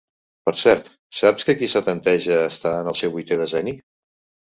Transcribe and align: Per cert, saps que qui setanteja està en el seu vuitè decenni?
Per 0.47 0.53
cert, 0.61 0.89
saps 1.19 1.47
que 1.51 1.55
qui 1.61 1.71
setanteja 1.75 2.41
està 2.49 2.75
en 2.81 2.93
el 2.93 3.01
seu 3.05 3.17
vuitè 3.19 3.43
decenni? 3.47 3.81